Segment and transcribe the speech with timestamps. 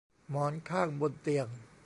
[0.29, 1.47] หมอนข้างบนเตียง